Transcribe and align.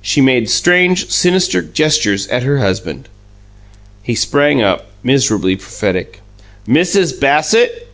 She 0.00 0.20
made 0.20 0.48
strange, 0.48 1.10
sinister 1.10 1.60
gestures 1.62 2.28
at 2.28 2.44
her 2.44 2.58
husband. 2.60 3.08
He 4.04 4.14
sprang 4.14 4.62
up, 4.62 4.86
miserably 5.02 5.56
prophetic. 5.56 6.20
"Mrs. 6.68 7.18
Bassett?" 7.18 7.88